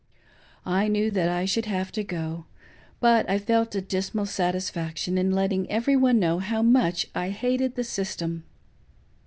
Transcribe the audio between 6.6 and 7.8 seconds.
much I hated